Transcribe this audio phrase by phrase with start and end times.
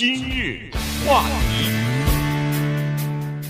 [0.00, 0.70] 今日
[1.06, 1.68] 话题，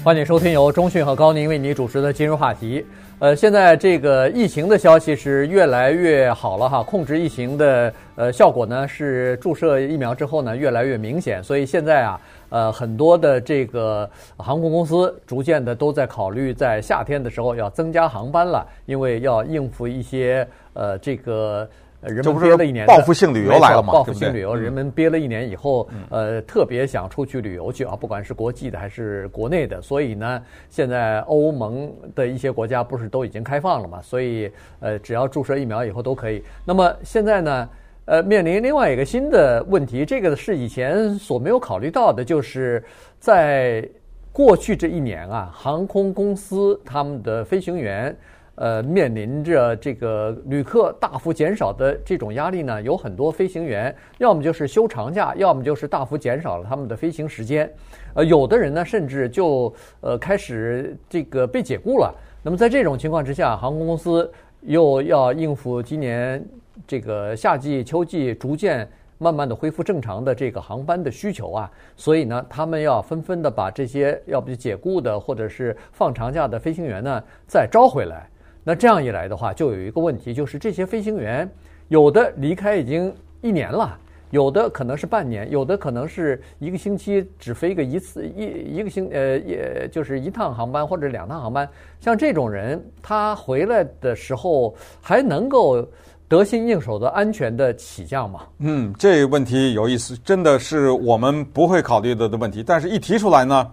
[0.02, 2.84] 欢迎收听由中讯和高宁为你主持的今日话题。
[3.20, 20.44] 呃，现在这个疫情的消息是越来越好了哈，控制疫情的呃效果呢是注射疫苗之后呢越来越明显，所以现在啊，呃很多的这个航空公司逐渐的都在考虑在夏天的时候要增加航班了，因为要应付一些
[20.74, 21.70] 呃这个。
[22.02, 23.92] 人们憋了一年，报复性旅游来了嘛？
[23.92, 29.82] 报复性旅游，人们憋了一年以后，呃，特别想出去旅游去啊，不管是国际的还是国内的。
[29.82, 34.00] 所以呢，现在欧盟的一些国家不是都已经开放了嘛？
[34.00, 36.42] 所以，呃，只要注射疫苗以后都可以。
[36.64, 37.68] 那么现在呢，
[38.06, 42.82] 呃，面临另外一个新的问题，这个是以前所没有考虑到的，就是
[43.18, 43.86] 在
[44.32, 48.16] 过去这一年啊，航空公司他们的飞行员。
[48.60, 57.72] 呃，面临着这个旅客大幅减少的这种压力呢，有很多飞行员要么就是休长假，要么就是大幅减少了他们的飞行时间。
[58.12, 62.14] 呃，有的人呢，甚至就呃开始这个被解雇了。
[62.42, 64.30] 那么在这种情况之下，航空公司
[64.60, 66.46] 又要应付今年
[66.86, 68.86] 这个夏季、秋季逐渐
[69.16, 78.28] 慢慢的恢复正常的这个航班的需求啊，所以呢，他们要纷纷的把这些要不就解雇的或者是放长假的飞行员呢再招回来。
[78.62, 81.50] 那这样一来的话，就有一个问题，就是这些飞行员
[81.88, 83.98] 有的离开已经一年了，
[84.30, 91.68] 有的可能是半年，有的可能是一个星期只飞个一次一一个星呃，也就是一趟航班或者两趟航班。
[92.00, 95.84] 像这种人，他回来的时候还能够
[96.28, 98.42] 得心应手的安全的起降吗？
[98.58, 103.68] 嗯，这个问题有意思，真的是我们不会考虑的的问题，但是一提出来呢，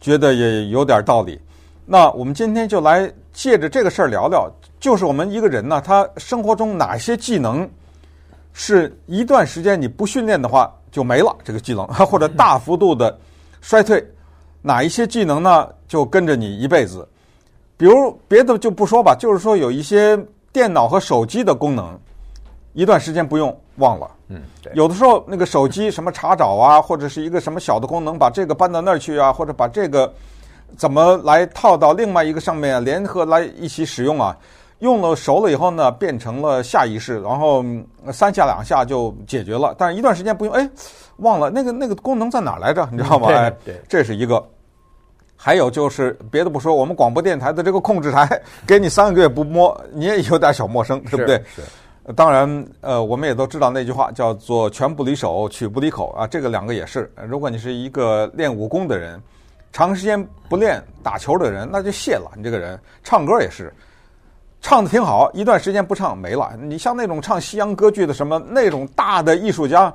[0.00, 1.38] 觉得也有点道理。
[1.84, 7.68] 那我们今天就来借着这个事儿聊聊，就是我们一个人呢，他生活中哪些技能
[8.52, 13.18] 是一段时间你不训练的话就没了，这个技能 或者大幅度的
[13.60, 14.02] 衰退，
[14.62, 17.06] 哪一些技能呢就跟着你一辈子？
[17.76, 20.16] 比如别的就不说吧，就是说有一些
[20.52, 21.98] 电脑和手机的功能，
[22.72, 24.08] 一段时间不用忘了。
[24.28, 24.42] 嗯，
[24.74, 30.14] 有的时候那个手机什么查找啊，或者是一个什么小的功能，把这个搬到那儿去啊，或者把这个。
[30.76, 32.80] 怎么来套到另外一个上面啊？
[32.80, 34.36] 联合来一起使用啊？
[34.80, 37.64] 用了熟了以后呢，变成了下意识，然后
[38.12, 39.74] 三下两下就解决了。
[39.78, 40.68] 但是一段时间不用，哎，
[41.18, 42.86] 忘了那个那个功能在哪来着？
[42.90, 43.28] 你知道吗？
[43.32, 44.44] 哎，对，这是一个。
[45.36, 48.28] 还有就是别的不说，我们广播电台的这个控制台，
[48.66, 51.40] 给你三个月不摸，你也有点小陌生，对不对？
[51.54, 51.62] 是。
[52.14, 57.10] 当然，呃，我们也都知道那句话叫做“拳不离手，曲不离口”啊，这个两个也是。
[57.26, 59.22] 如果你是一个练武功的人。
[59.74, 62.30] 长时间不练打球的人，那就谢了。
[62.36, 63.74] 你这个人唱歌也是，
[64.62, 66.56] 唱的挺好，一段时间不唱没了。
[66.56, 69.92] 你像那种唱西洋歌剧的什么那种大的艺术家，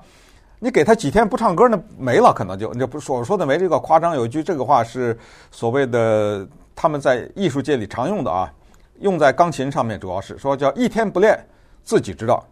[0.59, 4.13] 你给他几天不唱歌，那没了，可能就你不所说的没这个夸张。
[4.15, 5.17] 有一句这个话是
[5.49, 6.45] 所谓的
[6.75, 8.51] 他们在艺术界里常用的啊，
[8.99, 11.41] 用在钢琴上面，主要是说叫一天不练
[11.85, 12.45] 自己知道，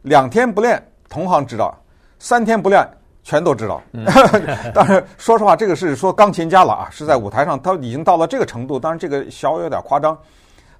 [0.00, 1.78] 两天不练同行知道，
[2.18, 2.82] 三天不练。
[3.22, 3.80] 全都知道，
[4.74, 8.78] 当然说实话，这个是说钢琴家了啊，是在舞台上他已经到了这个程度。
[8.78, 10.18] 当然这个小有点夸张，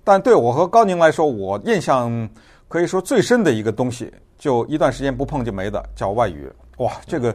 [0.03, 2.29] 但对我和高宁来说，我印象
[2.69, 6.51] 可以说最深的一个东西，就一段时间不碰就没的，叫外语。
[6.79, 7.33] 哇，这个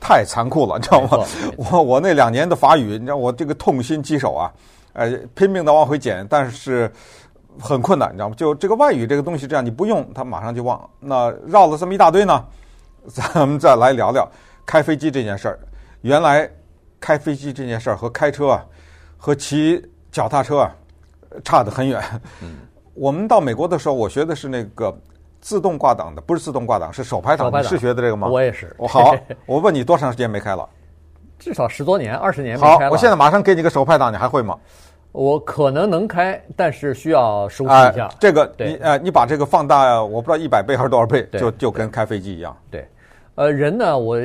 [0.00, 1.24] 太残酷了，你知道吗？
[1.56, 4.50] 我我那两年的法语，你知道我这个痛心疾首啊，
[4.94, 6.90] 呃，拼命的往回捡，但是
[7.60, 8.34] 很困难，你知道吗？
[8.34, 10.80] 就这个外语这个东西，这样你不用，它马上就忘。
[10.98, 12.42] 那绕了这么一大堆呢，
[13.06, 14.26] 咱们再来聊聊。
[14.66, 15.58] 开飞机这件事儿，
[16.02, 16.50] 原来
[17.00, 18.66] 开飞机这件事儿和开车啊，
[19.16, 20.70] 和骑脚踏车啊，
[21.44, 22.02] 差得很远。
[22.42, 22.56] 嗯，
[22.94, 24.92] 我们到美国的时候，我学的是那个
[25.40, 27.50] 自动挂档的，不是自动挂档，是手排档。
[27.50, 27.62] 排档。
[27.62, 28.26] 你是学的这个吗？
[28.26, 28.74] 我也是。
[28.76, 29.14] 我好，
[29.46, 30.68] 我问你多长时间没开了？
[31.38, 32.88] 至少十多年，二十年没开了。
[32.88, 34.58] 好，我现在马上给你个手排档，你还会吗？
[35.12, 38.06] 我可能能开，但是需要熟悉一下。
[38.06, 42.54] 哎、这个你呃，你把这个放大，我不知道一百倍还是多少倍，就就跟开飞机一样。
[42.70, 42.80] 对。
[42.80, 42.88] 对
[43.36, 44.18] 呃，人呢，我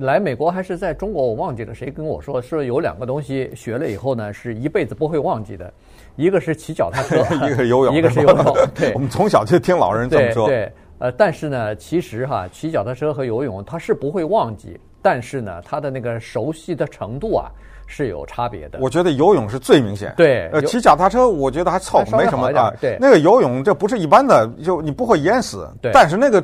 [0.00, 5.72] 来美国还是在中国，我忘记了谁跟我说，说有两个东西学了以后呢，是一辈子不会忘记的，
[6.16, 8.56] 一个是骑脚踏车， 一个是游泳，一个是游泳。
[8.74, 10.46] 对， 我们从小就听老人这么说。
[10.48, 17.48] 对，对，呃，但是呢，其实哈，骑脚踏车和游泳它是不会忘记，但是呢，它的那个熟悉的程度啊
[17.86, 18.80] 是有差别的。
[18.80, 20.12] 我觉得游泳是最明显。
[20.16, 22.72] 对，呃，骑脚踏车我觉得还凑合，没什么啊。
[22.80, 25.68] 对，那个游泳这不是一般的，就你不会淹死。
[25.80, 26.42] 对，但是那个。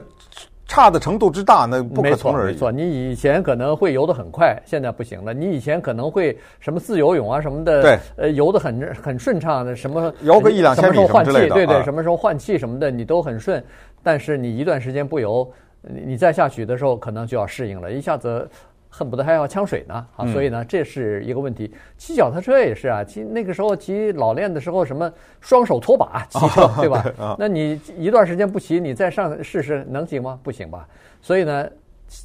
[0.69, 2.53] 差的程度之大，那不可同日而语。
[2.53, 5.33] 没错，你以前可能会游得很快，现在不行了。
[5.33, 13.65] 你以前可能会什么自由泳啊什么的，对，呃，游得很很顺畅的，什么游个一两千米什么之类的，对对，什么时候换气什么的，你都很顺。
[14.03, 15.51] 但是你一段时间不游，
[15.81, 18.49] 你你再下去的时候，可能就要适应了，一下子。
[18.91, 20.27] 恨不得还要呛水呢啊！
[20.33, 21.71] 所以呢，这是一个问题。
[21.97, 27.37] 骑脚踏车也是啊，骑那个时候骑老练的时候，什么双手拖把骑车， 对吧？
[27.39, 30.41] 那你一段时间不骑，你再上试试能行吗？
[30.43, 30.89] 不行吧？
[31.21, 31.69] 所以呢，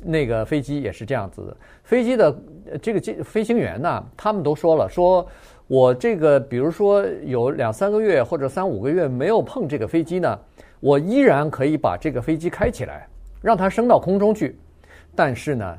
[0.03, 1.57] 那个飞机也是这样子的。
[1.83, 2.35] 飞机的
[2.81, 5.27] 这个机飞行员呢，他们都说了，说
[5.67, 10.39] 我这个比如说有两三个月或者三五个月没有碰这个飞机呢，
[10.79, 13.05] 我依然可以把这个飞机开起来，
[13.41, 14.57] 让它升到空中去。
[15.13, 15.77] 但是呢。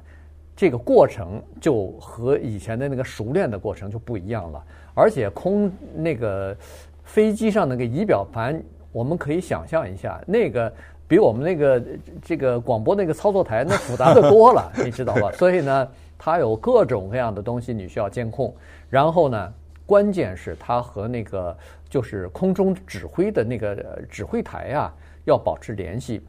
[0.56, 4.64] 这个过程就和以前的那个熟练的过程就不一样了，
[4.94, 6.56] 而且空那个
[7.02, 8.62] 飞机上那个仪表盘，
[8.92, 10.72] 我们可以想象一下，那个
[11.08, 11.82] 比我们那个
[12.22, 15.30] 这个广播那个操作台那复杂的多了，你知道吧？
[15.34, 18.54] 所以呢，它有各种各样的东西你需要监控，
[18.88, 19.52] 然后呢，
[19.84, 21.56] 关键是它和那个
[21.90, 26.22] 就是空中指挥的那个指挥台啊要保持联系，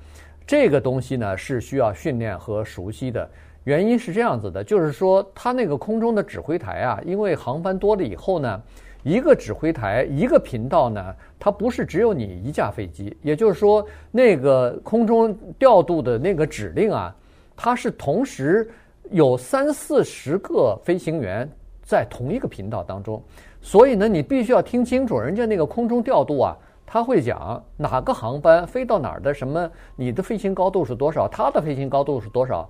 [0.48, 3.30] 这个东西呢是需要训练和熟悉的。
[3.66, 8.62] 原因是这样子的，就是说，它那个空中的指挥台啊，因为航班多了以后呢，
[9.02, 17.16] 一个指挥台一个频道呢，它不是只有你一架飞机，也就是说，那个空中调度的那个指令啊，
[17.58, 18.70] 它是同时
[19.10, 21.50] 有三四十个飞行员
[21.82, 23.20] 在同一个频道当中，
[23.62, 32.70] 所以呢，你必须要听清楚人家那个空中调度啊，他会讲哪个航班飞到哪儿的什么，你的飞行高度是多少，它的飞行高度是多少。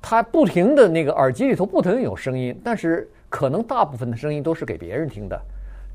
[0.00, 5.40] 他不停的那个耳机里头不停有声音，但是可能大部分的声音都是给别人听的，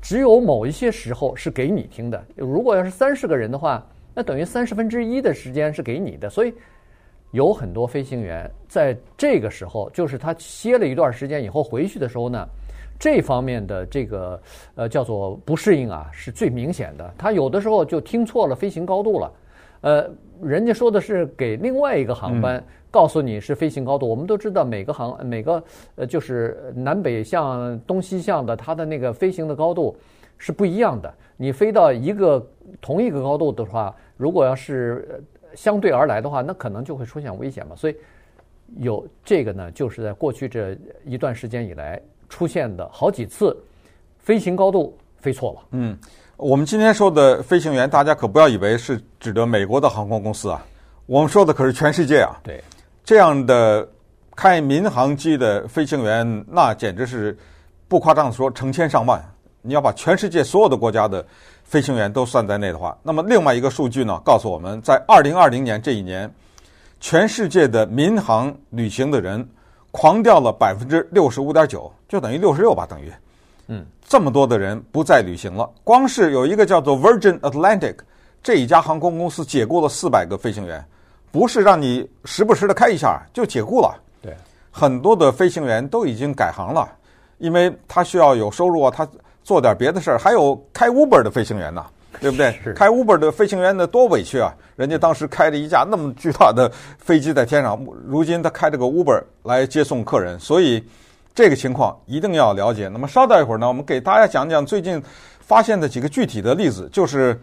[0.02, 2.24] 只有某一些时候是给你听的。
[2.34, 3.84] 如果要是三十个人的话，
[4.14, 6.28] 那等于三十分之一的时间是给你的。
[6.28, 6.52] 所以
[7.30, 12.46] 有很多飞行员在这个时候，就是他歇了一段时间以后回去的时候呢，
[12.98, 14.40] 这方面的这个
[14.74, 17.14] 呃叫做不适应啊是最明显的。
[17.18, 19.32] 他有的时候就听错了飞行高度了，
[19.82, 20.10] 呃，
[20.42, 22.62] 人家说的是给另外一个航班。
[22.96, 25.62] 告诉你是飞行高度，我们都知道每个航每个
[25.96, 29.94] 呃就是南北向、东西向的，它的那个飞行的高度
[30.38, 31.12] 是不一样的。
[31.36, 32.42] 你飞到一个
[32.80, 35.22] 同一个高度的话，如果要是
[35.54, 37.76] 相对而来的话，那可能就会出现危险嘛。
[37.76, 37.94] 所以
[38.78, 42.00] 有这个呢，就是在过去这一段时间以来
[42.30, 43.54] 出现的好几次
[44.18, 45.60] 飞行高度飞错了。
[45.72, 45.94] 嗯，
[46.38, 50.64] 我们今天说的飞行员，大家可不要以为是指的美国的航空公司啊，
[51.04, 52.40] 我们说的可是全世界啊。
[52.42, 52.58] 对。
[53.06, 53.88] 这样的
[54.34, 57.38] 开民航机的飞行员，那简直是
[57.86, 59.24] 不夸张的说，成千上万。
[59.62, 61.24] 你要把全世界所有的国家的
[61.62, 66.28] 飞行员都算在内的话，那么另外一个数据呢，告诉我们在二零二零年这一年，
[66.98, 69.48] 全世界的民航旅行的人
[69.92, 73.12] 狂掉了百分之六十五点九，就等于六十六吧，等于，
[73.68, 75.70] 嗯，这么多的人不再旅行了。
[75.84, 77.98] 光是有一个叫做 Virgin Atlantic
[78.42, 80.84] 这一家航空公司解雇了四百个飞行员。
[81.36, 84.34] 不是让你时不时的开一下就解雇了，对，
[84.70, 86.88] 很多的飞行员都已经改行了，
[87.36, 89.06] 因为他需要有收入啊，他
[89.44, 90.18] 做点别的事儿。
[90.18, 91.84] 还有开 Uber 的飞行员呢，
[92.22, 92.58] 对不对？
[92.74, 94.50] 开 Uber 的飞行员呢，多委屈啊！
[94.76, 100.82] 人家当时开着一架那么巨大的飞机在天上，如今他开着个 Uber 来接送客人，所以
[101.34, 102.88] 这个情况一定要了解。
[102.88, 105.02] 那么稍待一会儿呢，我们给大家讲讲最近
[105.40, 107.38] 发现的几个具体的例子，就是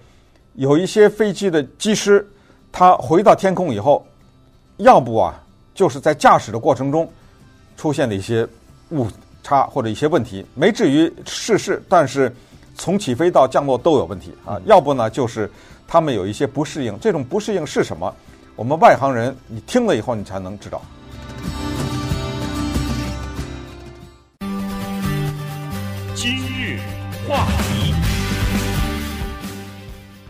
[0.55, 2.27] 有一些飞机的机师。
[2.73, 4.03] 他回到天空以后，
[4.77, 5.39] 要不啊，
[5.75, 7.07] 就是在驾驶的过程中
[7.77, 8.45] 出现了一些
[8.89, 9.07] 误
[9.43, 12.35] 差或者一些问题，没至于失事，但是
[12.75, 14.59] 从起飞到降落都有问题啊。
[14.65, 15.49] 要不呢，就是
[15.87, 18.11] 他们有一些不适应，这种不适应是什么？
[18.55, 20.81] 我们外行人，你听了以后你才能知道。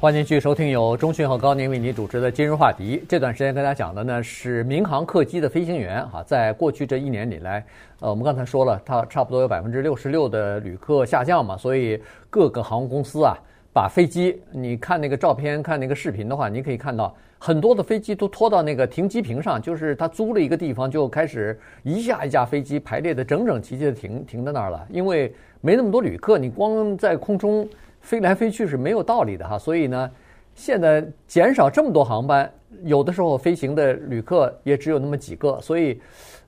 [0.03, 3.01] 欢迎继续收听由钟讯和高宁为您主持的今日话题。
[3.07, 7.65] 这段时间跟大家讲的呢是民航客机的飞行员哈，在过去这一年里来，
[8.01, 11.97] 呃，我们刚才说了，它差不多有百分之六十六的旅客下降嘛，所以
[12.29, 13.33] 各个航空公司啊，
[13.71, 27.65] 把飞机，你看那个照片，看那个视频的话，你可以看到很多的飞机都拖到那个停机坪上，就是他租了一个地方，就开始一架一架飞机排列的整整齐齐的停停在那儿了，因为没那么多旅客，你光在空中。
[28.03, 30.11] 飞来飞去是没有道理的哈，所以呢，
[30.53, 32.51] 现在减少这么多航班，
[32.83, 35.99] 有的时候飞行的旅客也只有那么几个，所以，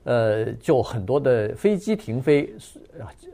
[0.04, 2.52] 呃，就很多的飞机停飞，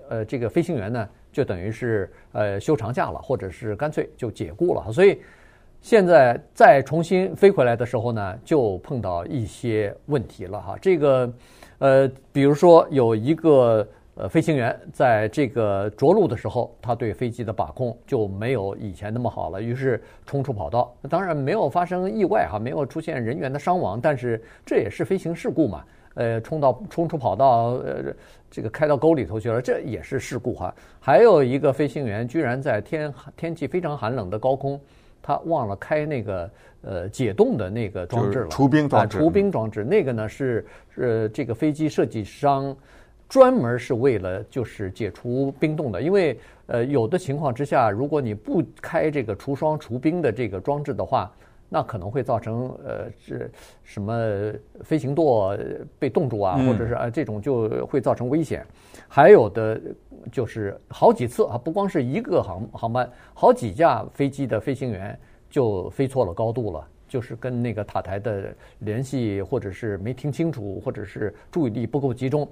[0.09, 4.93] 呃，这个飞行员呢，就等于是呃休长假了，或者是干脆就解雇了。
[4.93, 5.21] 所以
[5.81, 10.79] 现在再重新飞回来的时候呢，就碰到一些问题了哈。
[10.81, 11.33] 这个，
[11.79, 20.95] 呃，比如说有一个呃，飞行员在这个着陆的时候，他对飞机的把控就没有以前那么好了，于是冲出跑道。
[21.09, 25.83] 当然没有发生意外哈，没有出现人员的伤亡，但是这也是飞行事故嘛。
[26.15, 28.15] 呃，冲到冲出跑道，呃，
[28.51, 30.75] 这个开到沟里头去了，这也是事故哈。
[31.01, 34.79] 还有一个飞行员居然在天天气非常寒冷的高空，
[35.23, 36.51] 他忘了开那个
[36.83, 39.17] 呃解冻的那个装置了，除冰装置。
[39.17, 40.67] 除冰装置，那个呢是
[40.97, 42.77] 呃这个飞机设计商。
[43.33, 51.33] 专门是为了就是解除冰冻的，因为呃有的情况之下，如果你不开这个除霜除冰的这个装置的话，
[51.71, 53.49] 那可能会造成呃这
[53.83, 55.57] 什么飞行舵
[55.99, 58.67] 被冻住啊，或者是啊这种就会造成危险。
[59.09, 59.81] 还有的
[60.31, 72.47] 就是好几次啊，不光是一个航航班，好几架飞机的飞行员就飞错了高度了，就是跟那个塔台的联系，或者是没听清楚，或者是注意力不够集中。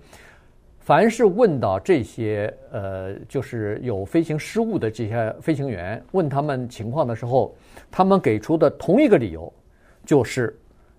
[0.90, 7.54] 凡是问到这些呃，就是有飞行失误的这些飞行员，问他们情况的时候，
[7.92, 9.52] 他们给出的同一个理由，
[10.04, 10.52] 就是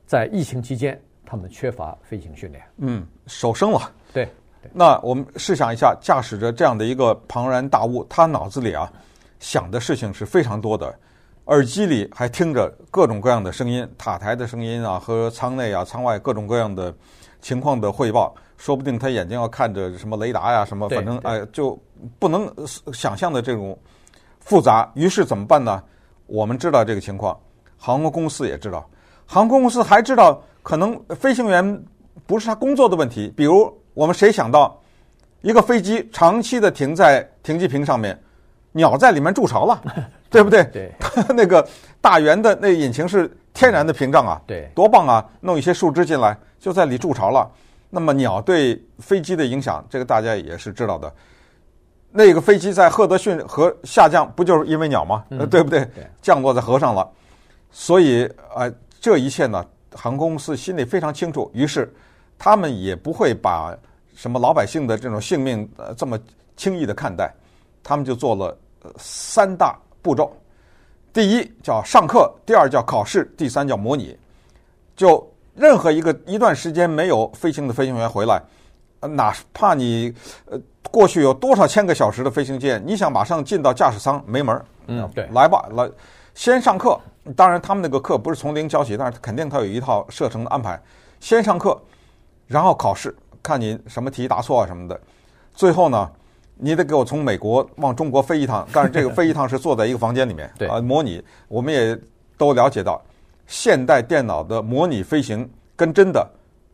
[0.05, 2.63] 在疫情期间他们缺乏飞行训练。
[2.77, 3.91] 嗯，手生了。
[4.13, 4.23] 对。
[4.61, 4.71] 对。
[4.73, 8.89] 那我们试想一下，驾驶着这样的一个庞然大物，他脑子里啊
[9.41, 10.97] 想的事情是非常多的，
[11.47, 16.95] 耳机里还听着各种各样的声音，塔台的声音啊，和舱内啊、舱外各种各样的
[17.41, 18.33] 情况的汇报。
[18.61, 21.75] 说不定他眼睛要看着什么雷达呀，什么反正哎，就
[22.19, 22.47] 不能
[22.93, 23.75] 想象的这种
[24.39, 24.87] 复杂。
[24.93, 25.81] 于是怎么办呢？
[26.27, 27.35] 我们知道这个情况，
[27.75, 28.87] 航空公司也知道，
[29.25, 31.83] 航空公司还知道可能飞行员
[32.27, 33.33] 不是他工作的问题。
[33.35, 34.79] 比如我们谁想到
[35.41, 38.15] 一个飞机长期的停在停机坪上面，
[38.73, 39.81] 鸟在里面筑巢了，
[40.29, 40.63] 对不对？
[40.65, 40.91] 对，
[41.35, 41.67] 那个
[41.99, 45.25] 大圆的那引擎是天然的屏障啊，对，多棒啊！
[45.39, 47.49] 弄一些树枝进来，就在里筑巢了。
[47.93, 51.13] 那么鸟对飞机的影响，这个大家也是知道的。
[52.09, 55.23] 那个飞机在赫德逊河下降，不就是因为鸟吗？
[55.29, 55.87] 嗯、对不对？
[56.21, 57.07] 降落在河上了。
[57.69, 61.51] 所以啊、呃，这一切呢，航空公司心里非常清楚。
[61.53, 61.93] 于是
[62.37, 63.77] 他们也不会把
[64.15, 66.19] 什么老百姓的这种性命呃这么
[66.57, 67.33] 轻易的看待。
[67.83, 68.57] 他们就做了
[68.97, 70.35] 三大步骤：
[71.13, 74.17] 第一叫上课，第二叫考试，第三叫模拟。
[74.97, 78.41] 就任何一个一段时间没有飞行的飞行员回来，
[79.01, 80.13] 哪怕你
[80.45, 84.65] 呃过去有多少千个小时的飞行经验，你想马上进到驾驶舱没门儿。
[84.87, 85.89] 嗯，对，来吧，来，
[86.33, 86.99] 先上课。
[87.35, 90.81] 当然，他们那个课不是从零教起，但是肯定他有一套射程的安排。
[91.19, 91.79] 先上课，
[92.47, 94.99] 然后考试，看你什么题答错啊什么的。
[95.53, 96.09] 最后呢，
[96.55, 101.23] 你得给我从美国往中国飞一趟，但是这个飞一趟是坐在一个房间里面，对啊，模拟。
[101.47, 101.95] 我们也
[102.37, 102.99] 都了解到。
[103.51, 106.25] 现代电脑的模拟飞行跟真的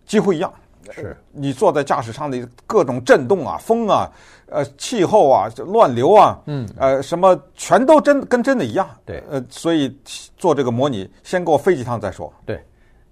[0.05, 0.53] 几乎一样，
[0.91, 4.09] 是你坐在驾驶舱里，各种震动啊、风啊、
[4.45, 8.87] 呃气候啊、乱流啊，嗯，呃什么全都真跟真的一样。
[9.03, 9.93] 对，呃，所以
[10.37, 12.31] 做这个模拟，先给我飞几趟再说。
[12.45, 12.63] 对，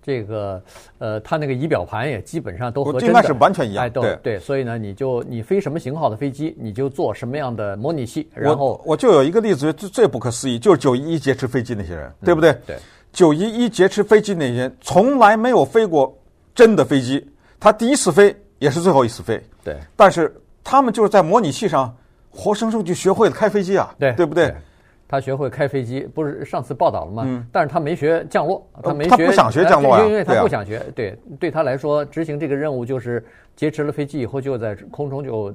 [0.01, 0.61] 这个
[0.99, 3.83] 呃，它那个仪表盘也基本上都和真的应该是完全一样。
[3.83, 8.29] 哎，对对，所以呢，你就你飞什么型号的飞机，你就做什么样的模拟器。
[8.33, 12.53] 然后我我就有一个例子，最最不可思议，就是九一一劫持飞机那些人，对不对？
[12.67, 12.77] 对。
[13.15, 16.13] 九一一劫持飞机那天，从来没有飞过
[16.53, 17.25] 真的飞机，
[17.57, 19.41] 他第一次飞也是最后一次飞。
[19.63, 21.95] 对，但是他们就是在模拟器上
[22.29, 24.53] 活生生就学会了开飞机啊，对，对不对？
[25.07, 27.23] 他学会开飞机，不是上次报道了吗？
[27.25, 27.47] 嗯。
[27.53, 30.81] 但是他没学降落，他没学，他不想学降落啊，因为他不想学。
[30.93, 33.23] 对，对他来说，执行这个任务就是
[33.55, 35.53] 劫持了飞机以后，就在空中就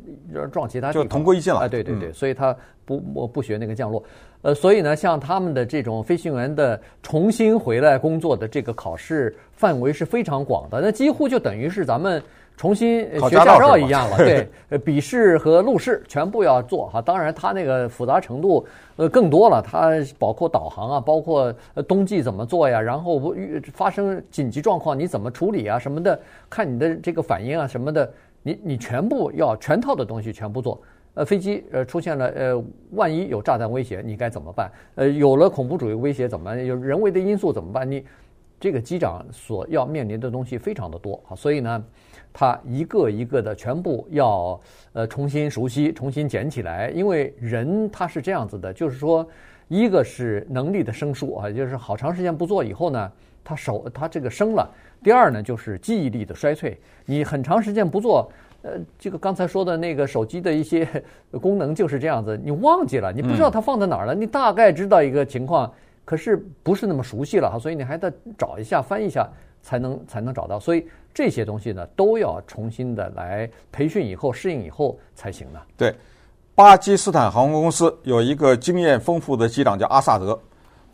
[0.50, 1.60] 撞其他，就同归于尽了。
[1.60, 4.02] 啊，对对对，所以他不我不学那个降落。
[4.42, 12.22] 呃，所以呢，像他们的这种飞行员的重新回来工作的这个考试范围是非常广的，那几乎就等于是咱们。
[12.56, 14.46] 重新学驾照一样了，对，
[14.84, 17.00] 笔试和路试全部要做哈。
[17.00, 18.66] 当然，它那个复杂程度
[18.96, 21.50] 呃更多了，它包括导航啊，包括
[21.88, 23.34] 冬季怎么做呀，然后
[23.72, 26.20] 发生紧急状况你怎么处理啊什么的，
[26.50, 30.78] 看你的这个反应啊什么的，你你全部要全套的东西全部做。
[31.14, 34.70] 呃，飞机呃出现了呃，万一有炸弹威胁，你该怎么办？
[34.94, 36.64] 呃，有了恐怖主义威胁怎么办？
[36.64, 37.90] 有人为的因素怎么办？
[37.90, 38.04] 你
[38.58, 41.84] 这个机长所要面临的东西非常的多啊，所以呢。
[42.32, 44.60] 他一个一个的全部要
[44.92, 49.28] 呃重新熟悉、重新捡起来，因为人他是这样子的，就是说，
[49.66, 53.12] 一个是能力的生疏啊，就是好长时间不做以后呢，
[53.42, 54.64] 他手他这个生了；
[55.02, 56.78] 第二呢，就是记忆力的衰退。
[57.04, 58.30] 你很长时间不做，
[58.62, 60.86] 呃，这个刚才说的那个手机的一些
[61.40, 65.72] 功能就是这样子，你忘记了，你不知道它放在哪儿了，你大概知道一个情况，
[66.04, 69.28] 可是不是那么熟悉了哈，所以你还得找一下、翻一下
[69.62, 70.86] 才能才能找到，所以。
[71.12, 75.58] 这些东西呢，都要重新的来培训以后适应以后才行呢。
[75.76, 75.92] 对，
[76.54, 80.40] 巴基斯坦航空公司有一个经验丰富的机长叫阿萨德，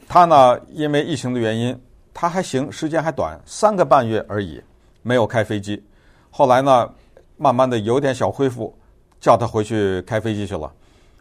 [0.08, 1.78] 他呢因为疫情的原因，
[2.14, 4.58] 他还行，时间还短，三个半月而已，
[5.02, 5.84] 没有开飞机。
[6.30, 6.90] 后来呢，
[7.36, 8.76] 慢慢的有点小恢复，
[9.20, 10.72] 叫他回去开飞机去了。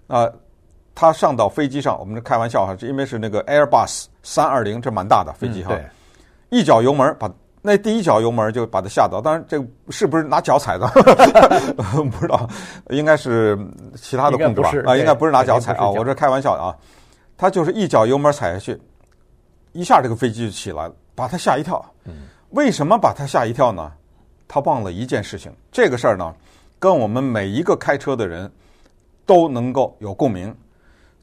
[0.08, 0.30] 啊，
[0.94, 5.86] 他上到飞机上，我们开玩笑哈，是因为是那个 Airbus 三二零，这蛮大的飞机哈，嗯、
[6.50, 7.32] 一脚油门把。
[7.68, 9.58] 那第一脚油门就把他吓到，当然这
[9.90, 10.86] 是不是拿脚踩的？
[12.12, 12.48] 不知道，
[12.92, 13.58] 应该是
[13.96, 14.70] 其他的控制吧？
[14.86, 16.76] 啊，应该不是拿脚踩啊，我这开玩笑的啊。
[17.36, 18.80] 他就是一脚油门踩下去，
[19.72, 21.84] 一下这个飞机就起来了，把他吓一跳。
[22.52, 23.92] 为什么把他吓一跳呢？
[24.48, 26.34] 他忘了一件事情，这个事儿呢，
[26.80, 28.52] 跟我们每一个开车的人
[29.26, 30.56] 都能够有共鸣，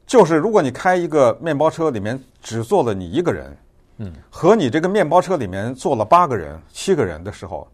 [0.05, 3.57] 就是如果你开一个面包车，里面只坐了你一个人。
[3.97, 7.67] 嗯，和你这个面包车里面坐了八个人、七个人的时候，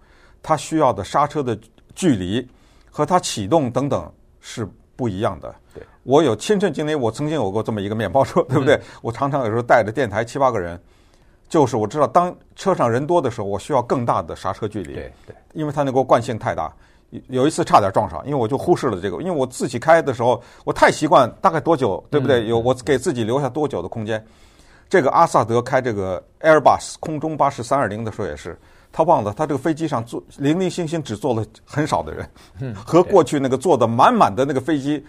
[0.43, 1.57] 他需要的刹车的
[1.95, 2.45] 距离
[2.91, 5.55] 和他启动等等是不一样的。
[5.73, 8.77] 对，我有亲身经历，我曾经有过这么一个面包车，对不对？
[9.01, 10.77] 我常常有时候带着电台七八个人，
[11.49, 14.93] 就是我知道当车上人多的时候，我需要更大的刹车距离。
[14.93, 16.71] 对对，因为它那个惯性太大，
[17.27, 22.47] 有一次差点撞上，因为我就忽视了这个，因为我自己开的时候，我太习惯大概多久，对不对？
[22.47, 24.23] 有我给自己留下多久的空间。
[24.87, 28.57] 这个阿萨德开这个 Airbus 空中巴士三二零的时候也是，
[28.91, 32.29] 他忘了他这个飞机上坐零零星星只坐了很少的人，
[32.73, 35.03] 和过去那个坐的满满的那个飞机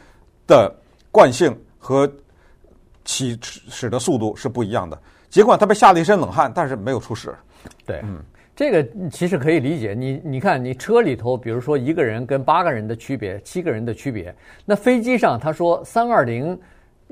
[0.47, 0.75] 的
[1.11, 2.11] 惯性和
[3.05, 4.99] 起始的速度是不一样的。
[5.31, 7.35] 尽管他被吓了一身冷汗，但是没有出事。
[7.87, 8.19] 对，嗯，
[8.55, 9.95] 这个其实可以理解。
[9.97, 14.35] 你你看，你车里头，比如说一个人跟八个人的区别，七个人的区别，
[14.67, 16.59] 那飞机上他说三二零。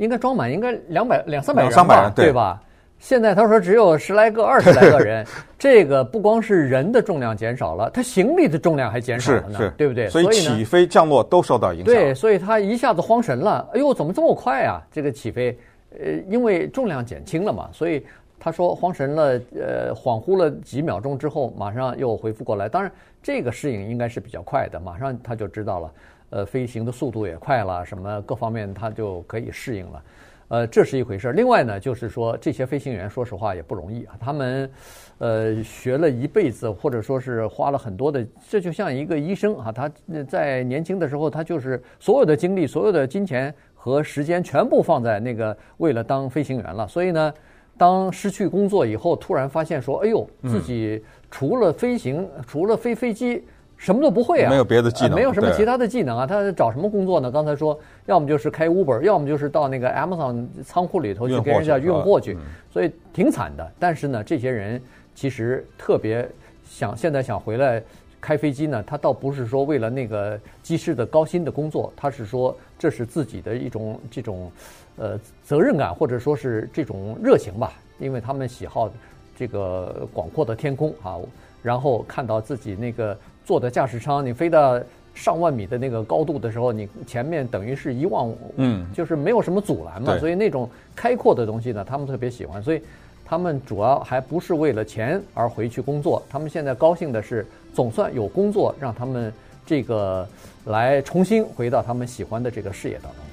[0.01, 2.63] 应该装满，应该两百两三百人吧，对吧？
[3.01, 5.27] 现在他说只有十来个、二十来个人，
[5.59, 10.09] 这个不光是人的重量减少了，他行李的重量还减少了呢，对不对？
[10.09, 11.87] 所以起飞降落都受到影响。
[11.87, 13.69] 对，所以他一下子慌神了。
[13.75, 14.81] 哎呦，怎么这么快啊？
[14.89, 15.59] 这个起飞，
[15.90, 18.04] 呃，因为重量减轻了嘛，所以
[18.38, 22.68] 他说慌神了，呃，恍惚了几秒钟之后，马上又恢复过来。
[22.68, 22.90] 当然，
[23.23, 25.92] 这个适应应该是比较快的，马上他就知道了。
[26.30, 30.03] 呃，飞行的速度也快了，什么各方面他就可以适应了，
[30.48, 31.33] 呃，这是一回事儿。
[31.33, 34.70] 另外呢，就是说这些飞行员说实话也不容易啊，他们
[35.16, 39.90] 呃学了一辈子，或者说是花了很多的，这就像一个医生啊，他
[40.29, 46.87] 在年轻的时候，他就是所有的精力、所有的金钱和时间全部放在那个为了当飞行员了。
[46.87, 47.33] 所以呢，
[47.79, 53.43] 当失去工作以后，突然发现说，哎呦，自己除了飞行，除了飞飞机。
[53.81, 56.27] 什么都不会啊，没有别的技能，没有什么其他的技能啊。
[56.27, 57.31] 他找什么工作呢？
[57.31, 62.37] 刚才说，要么就是开 Uber，要么就是到那个 Amazon 仓库里头去给人家运货去，
[62.73, 63.73] 所以挺惨的。
[63.79, 64.83] 但是呢，这些人
[65.14, 66.29] 其实特别
[66.64, 67.81] 想现在想回来
[68.29, 74.53] 开飞机呢，他倒不是说为了那个机师的高薪的工作，他是说这是自己的一种这种
[74.99, 78.93] 呃责任感，或者说是这种热情吧，因为他们喜好
[79.35, 81.17] 这个广阔的天空啊，
[81.62, 83.17] 然后看到自己那个。
[83.47, 84.79] 坐的驾驶舱，你飞到
[85.14, 92.62] 上万米的那个高度的时候，你前面等于是一望，嗯，就是没有什么阻拦嘛，所以那种开阔的东西呢，他们特别喜欢。
[92.62, 92.83] 所以
[93.25, 97.47] 他们主要还不是为了钱而回去工作，他们现在高兴的是，
[97.79, 99.33] 总算有工作让他们
[99.64, 100.29] 这个
[100.64, 103.28] 来重新回到他们喜欢的这个事业当中。